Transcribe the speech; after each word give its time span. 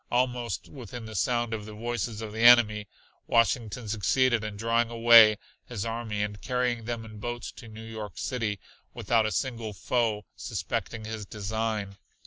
Almost 0.09 0.67
within 0.67 1.05
the 1.05 1.13
sound 1.13 1.53
of 1.53 1.67
the 1.67 1.75
voices 1.75 2.23
of 2.23 2.33
the 2.33 2.39
enemy 2.41 2.87
Washington 3.27 3.87
succeeded 3.87 4.43
in 4.43 4.57
drawing 4.57 4.89
away 4.89 5.37
his 5.67 5.85
army 5.85 6.23
and 6.23 6.41
carrying 6.41 6.85
them 6.85 7.05
in 7.05 7.19
boats 7.19 7.51
to 7.57 7.67
New 7.67 7.83
York 7.85 8.13
City, 8.17 8.59
without 8.95 9.27
a 9.27 9.31
single 9.31 9.73
foe 9.73 10.25
suspecting 10.35 11.05
his 11.05 11.27
design. 11.27 11.97